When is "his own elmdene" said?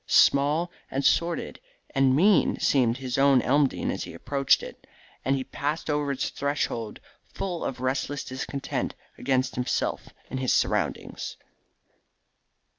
2.97-3.91